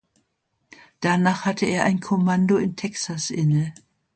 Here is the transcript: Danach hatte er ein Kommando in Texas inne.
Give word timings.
Danach 0.99 1.45
hatte 1.45 1.67
er 1.67 1.83
ein 1.85 1.99
Kommando 1.99 2.57
in 2.57 2.75
Texas 2.75 3.29
inne. 3.29 3.71